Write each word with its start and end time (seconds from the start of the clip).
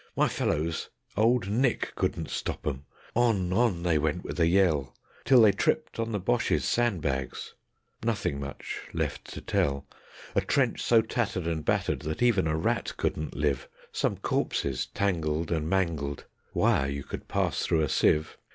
My 0.15 0.27
fellows 0.27 0.89
Old 1.15 1.47
Nick 1.47 1.93
couldn't 1.93 2.31
stop 2.31 2.65
'em. 2.65 2.85
On, 3.13 3.53
on 3.53 3.83
they 3.83 3.99
went 3.99 4.23
with 4.23 4.39
a 4.39 4.47
yell, 4.47 4.95
Till 5.25 5.43
they 5.43 5.51
tripped 5.51 5.99
on 5.99 6.11
the 6.11 6.17
Boches' 6.19 6.65
sand 6.65 7.01
bags, 7.03 7.53
nothing 8.03 8.39
much 8.39 8.81
left 8.93 9.25
to 9.25 9.41
tell: 9.41 9.85
A 10.33 10.41
trench 10.41 10.81
so 10.81 11.03
tattered 11.03 11.45
and 11.45 11.63
battered 11.63 11.99
that 11.99 12.23
even 12.23 12.47
a 12.47 12.57
rat 12.57 12.97
couldn't 12.97 13.35
live; 13.35 13.67
Some 13.91 14.17
corpses 14.17 14.87
tangled 14.87 15.51
and 15.51 15.69
mangled, 15.69 16.25
wire 16.51 16.89
you 16.89 17.03
could 17.03 17.27
pass 17.27 17.61
through 17.61 17.83
a 17.83 17.87
sieve. 17.87 18.39